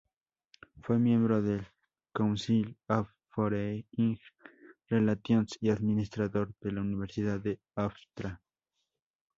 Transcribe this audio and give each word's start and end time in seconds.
Fue 0.81 0.97
miembro 0.97 1.43
del 1.43 1.67
Council 2.11 2.75
on 2.87 3.07
Foreign 3.29 3.85
Relations 4.89 5.59
y 5.61 5.69
administrador 5.69 6.55
en 6.61 6.73
la 6.73 6.81
Universidad 6.81 7.39
de 7.39 7.59
Hofstra. 7.75 8.41